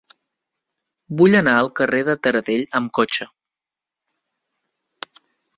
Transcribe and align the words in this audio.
Vull 1.19 1.37
anar 1.41 1.53
al 1.57 1.69
carrer 1.81 1.99
de 2.09 2.17
Taradell 2.29 2.65
amb 2.81 2.91
cotxe. 3.01 3.31